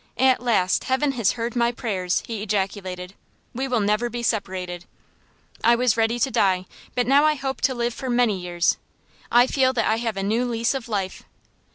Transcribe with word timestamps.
"At 0.17 0.41
last 0.41 0.85
Heaven 0.85 1.11
has 1.11 1.33
heard 1.33 1.55
my 1.55 1.71
prayers," 1.71 2.23
he 2.25 2.41
ejaculated. 2.41 3.13
"We 3.53 3.67
will 3.67 3.79
never 3.81 4.09
be 4.09 4.23
separated. 4.23 4.85
I 5.63 5.75
was 5.75 5.95
ready 5.95 6.17
to 6.17 6.31
die, 6.31 6.65
but 6.95 7.05
now 7.05 7.23
I 7.23 7.35
hope 7.35 7.61
to 7.61 7.75
live 7.75 7.93
for 7.93 8.09
many 8.09 8.39
years. 8.39 8.77
I 9.31 9.45
feel 9.45 9.73
that 9.73 9.85
I 9.85 9.97
have 9.97 10.17
a 10.17 10.23
new 10.23 10.43
lease 10.45 10.73
of 10.73 10.87
life." 10.89 11.21